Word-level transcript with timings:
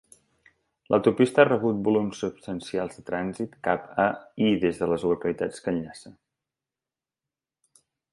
L'autopista 0.93 1.41
ha 1.41 1.45
rebut 1.49 1.83
volums 1.87 2.21
substancials 2.23 2.97
de 3.01 3.05
trànsit 3.09 3.53
cap 3.67 3.85
a 4.05 4.07
i 4.45 4.49
des 4.67 4.81
de 4.83 4.89
les 4.93 5.05
localitats 5.11 5.61
que 5.67 5.75
enllaça. 5.77 6.15